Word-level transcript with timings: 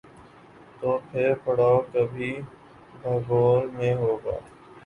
تو 0.79 0.97
پھر 1.11 1.33
پڑاؤ 1.43 1.79
کبھی 1.93 2.31
بھگوال 3.01 3.67
میں 3.73 3.93
ہو 3.95 4.17
گا۔ 4.25 4.37